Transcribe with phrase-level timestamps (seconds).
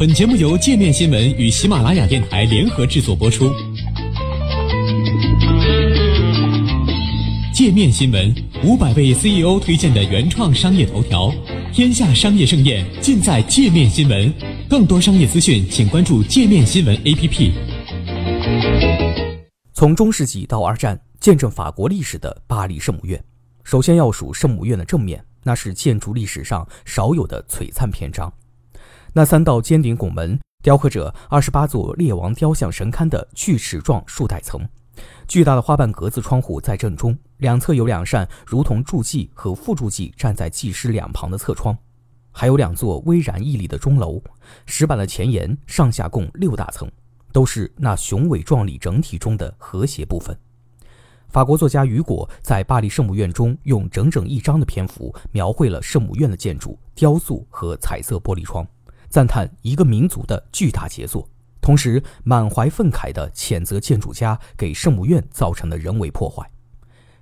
[0.00, 3.52] 本节目由界面新闻与喜马拉雅电台联合制作播出。
[7.52, 8.34] 界面新闻
[8.64, 11.30] 五百位 CEO 推荐的原创商业头条，
[11.70, 14.32] 天下商业盛宴尽在界面新闻。
[14.70, 17.52] 更多商业资讯，请关注界面新闻 APP。
[19.74, 23.22] 从中世纪到二战，见证法国历史的巴黎圣母院，
[23.64, 28.32] 首先要数圣母院的正面，那是建筑历史上少有的璀璨篇章。
[29.12, 34.60] 那三道尖顶拱门雕刻着二十八座列王雕像神龛的锯齿状竖带层，
[35.26, 41.76] 巨大的花瓣格子窗户在正中，两侧有两扇如同柱祭和副柱祭站在祭师两旁的侧窗，
[42.30, 44.22] 还有两座巍然屹立的钟楼。
[44.64, 46.88] 石板的前沿上下共六大层，
[47.32, 50.36] 都是那雄伟壮丽整体中的和谐部分。
[51.30, 58.66] 法国作家雨果在巴黎圣母院中用整整一章的篇幅描绘了圣母院的建筑、雕塑和彩色玻璃窗。
[59.10, 61.28] 赞叹一个民族的巨大杰作，
[61.60, 66.48] 同时满怀愤慨地谴责建筑家给圣母院造成的人为破坏。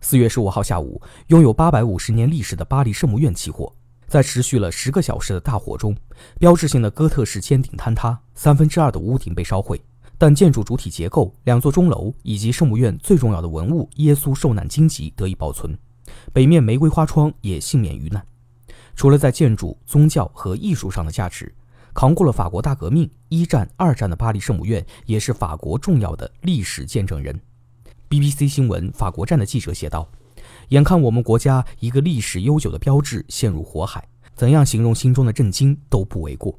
[0.00, 3.70] 四月十五号下午，拥有八百五十年历史的巴黎圣母院起火，
[4.06, 5.94] 在持续了十个小时的大火中，
[6.38, 9.78] 标志性的哥特式尖顶坍塌，三分之二的屋顶被烧毁，
[10.16, 15.78] 但建筑主体结构、两座钟楼以及圣母院最重要的文物耶稣受难荆棘得以保存，
[16.32, 18.26] 北面玫瑰花窗也幸免于难。
[18.96, 21.54] 除了在建筑、宗教和艺术上的价值。
[21.94, 27.40] 扛过了法国大革命、一战、二战的巴黎圣母院，也是法国重要的历史见证人。
[28.10, 30.08] BBC 新闻法国站的记者写道
[30.70, 36.58] ：“眼看我们国家一个历史悠久的标志陷入火海，怎样形容心中的震惊都不为过。”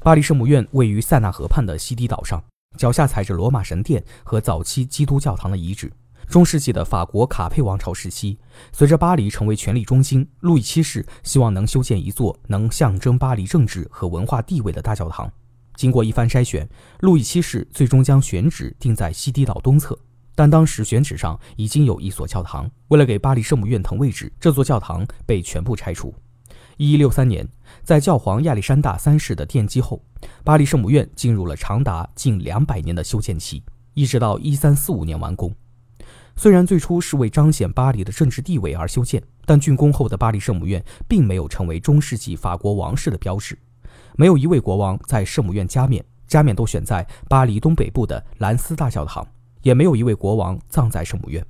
[0.00, 2.42] 巴黎圣母院位于塞纳河畔的西堤岛上，
[2.78, 5.92] 脚下踩着罗马神殿和早期基督教堂的遗址。
[6.28, 8.38] 中世纪的法国卡佩王朝时期，
[8.72, 15.30] 随着巴黎成为权力中心，路易七世希望能修建一座能象征巴黎政治和文化地位的大教堂。
[15.76, 16.68] 经过一番筛选，
[17.00, 19.98] 路易七世最终将选址定在西堤岛东侧。
[20.36, 26.12] 但当时选址上已经有一所教堂，为了给巴黎圣母院腾位置，这座教堂被全部拆除。
[26.76, 27.48] 一一六三年，
[27.84, 30.02] 在教皇亚历山大三世的奠基后，
[30.42, 33.62] 巴黎圣母院进入了长达近两百年的修建期，
[33.94, 35.54] 一直到一三四五年完工。
[36.36, 43.56] 虽然最初是为彰显巴黎的政治地位而修建，但竣工后的巴黎圣母院并没有成为中世纪法国王室的标志。
[44.16, 49.26] 没有一位国王在圣母院加冕，加冕都选在巴黎东北部的兰斯大教堂，
[49.62, 51.44] 也没有一位国王葬在圣母院。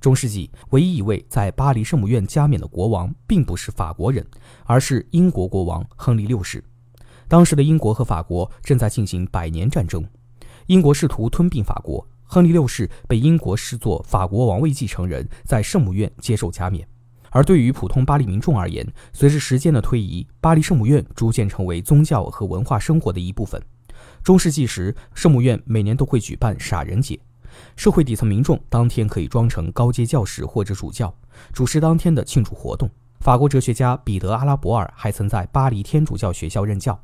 [0.00, 4.26] 中世纪唯一一位在巴黎圣母院加冕的国王，并不是法国人，
[4.64, 6.64] 而是英国国王亨利六世。
[7.28, 10.02] 当时的英国和法国正在进行百年战争，
[10.66, 12.04] 英国试图吞并法国。
[12.32, 16.86] 亨利六世被英国视作法国王位继承人，在圣母院接受加冕。
[17.30, 23.60] 而对于普通巴黎民众而言，随着时间的推移，巴黎圣母院逐渐成为宗教和文化生活的一部分。
[24.22, 27.18] 中世纪时，圣母院每年都会举办傻人节，
[27.74, 31.12] 社会底层民众当天可以装成高阶教士或者主教，
[31.52, 32.88] 主持当天的庆祝活动。
[33.18, 36.96] 法国哲学家彼得·阿拉伯尔还曾在巴黎天主教学校任教。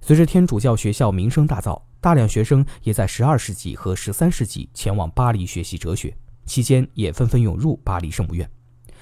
[0.00, 1.80] 随着天主教学校名声大噪。
[2.00, 6.14] 大量学生也在十二世纪和十三世纪前往巴黎学习哲学，
[6.44, 8.46] 期间也纷纷涌入巴黎圣母院。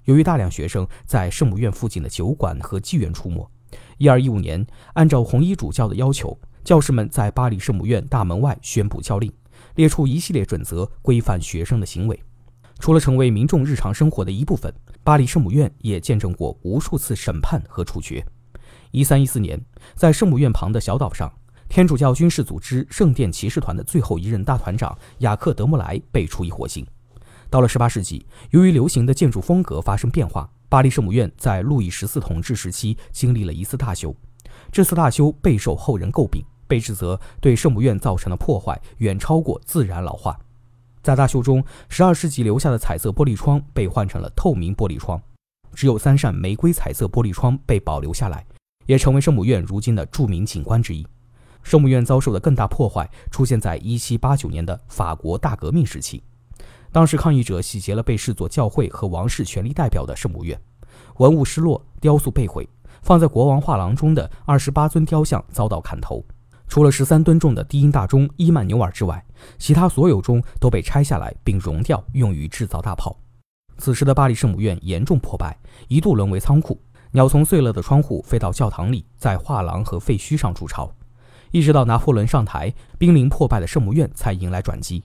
[0.04, 3.44] 由于大量学生在圣母院附近的酒馆和妓院出没，
[3.98, 9.32] 一二一五年，按照红衣主教的要求，教士们在巴黎圣母院大门外宣布教令，
[9.74, 12.22] 列出一系列准则规范学生的行为。
[12.78, 14.72] 除了成为民众日常生活的一部分，
[15.02, 18.24] 巴黎圣母院也见证过无数次审判和处决。
[18.90, 19.60] 一三一四年，
[19.94, 21.32] 在圣母院旁的小岛上。
[21.68, 26.86] 天主教军事组织圣殿骑士团的最后一任大团长雅克·德莫莱被处以火刑。
[27.48, 34.14] 到了18世纪，由于流行的建筑风格发生变化，巴黎圣母院在路易十四统治时期经历了一次大修。
[34.70, 40.38] 这次大修备受后人诟病，被指责对圣母院造成的破坏远超过自然老化。
[41.02, 45.18] 在大修中，12世纪留下的彩色玻璃窗被换成了透明玻璃窗，
[45.72, 48.44] 只有三扇玫瑰彩色玻璃窗被保留下来，
[48.86, 51.06] 也成为圣母院如今的著名景观之一。
[51.62, 56.22] 圣母院遭受的更大破坏出现在1789年的法国大革命时期，
[56.90, 60.60] 当时抗议者洗劫了被视作教会和王室权力代表的圣母院，
[61.18, 62.68] 文物失落，雕塑被毁，
[63.02, 66.24] 放在国王画廊中的二十八尊雕像遭到砍头，
[66.66, 69.24] 除了十三吨重的低音大钟伊曼纽尔之外，
[69.56, 73.16] 其他所有钟都被拆下来并熔掉，用于制造大炮。
[73.78, 75.56] 此时的巴黎圣母院严重破败，
[75.86, 76.80] 一度沦为仓库，
[77.14, 80.90] 鸟从碎了的窗户飞到教堂里，在画廊和废墟上筑巢。
[81.50, 85.04] 一直到拿破仑上台，濒临破败的圣母院才迎来转机。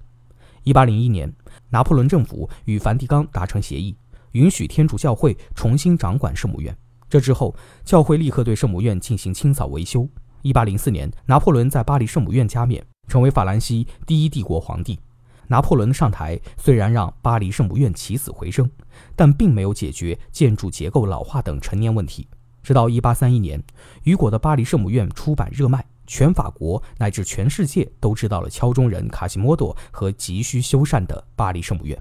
[0.64, 1.34] 一八零一年，
[1.70, 3.94] 拿破仑政府与梵蒂冈达成协议，
[4.32, 6.74] 允许天主教会重新掌管圣母院。
[7.10, 10.08] 这之后，教会立刻对圣母院进行清扫维修。
[10.44, 14.98] 1804年，拿破仑在巴黎圣母院加冕，成为法兰西第一帝国皇帝。
[15.48, 18.70] 拿破仑的上台虽然让巴黎圣母院起死回生，
[19.16, 22.28] 但并没有解决建筑结构老化等陈年问题。
[22.64, 23.64] 直到1831年，
[24.04, 31.98] 雨果的巴黎圣母院出版热卖，全法国乃至全世界都知道了敲钟人卡西莫多和急需修缮的巴黎圣母院。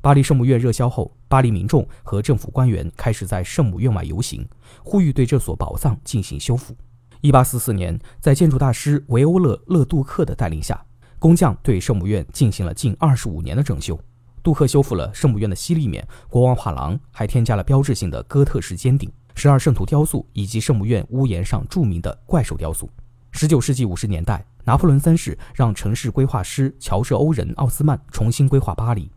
[0.00, 4.48] 巴黎圣母院热销后，巴黎民众和政府官员开始在圣母院外游行，
[4.84, 6.76] 呼吁对这所宝藏进行修复。
[7.22, 10.84] 1844年，在建筑大师维欧勒·勒杜克的带领下，
[11.22, 13.96] 工匠对圣母院进行了近二十五年的整修。
[14.42, 22.90] 杜克修复了圣母院的西立面、国王画廊，还添加了标志性的哥特式尖顶、十二圣徒雕塑以及圣母院屋檐上著名的怪兽雕塑。
[23.30, 29.08] 十九世纪五十年代，拿破仑三世让城市规划师乔治·欧仁·奥斯曼重新规划巴黎。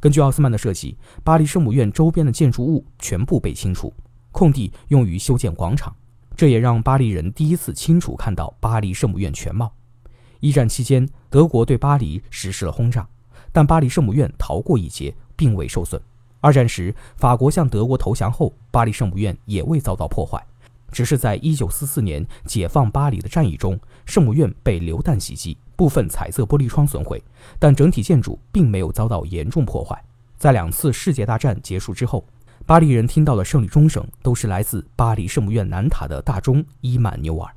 [0.00, 3.92] 根据奥斯曼的设计，巴黎圣母院周边的建筑物全部被清除，
[4.30, 5.94] 空地用于修建广场。
[6.34, 9.70] 这也让巴黎人第一次清楚看到巴黎圣母院全貌。
[10.42, 13.06] 一战期间，德国对巴黎实施了轰炸，
[13.52, 16.02] 但巴黎圣母院逃过一劫，并未受损。
[16.40, 20.44] 二战时，法国向德国投降后，巴黎圣母院也未遭到破坏，
[20.90, 27.22] 只是在1944年解放巴黎的战役中，圣母院被榴弹袭击，部分彩色玻璃窗损毁，
[27.60, 29.96] 但整体建筑并没有遭到严重破坏。
[30.36, 32.26] 在两次世界大战结束之后，
[32.66, 37.48] 巴黎人听到的胜利钟声都是来自巴黎圣母院南塔的大钟伊曼纽尔。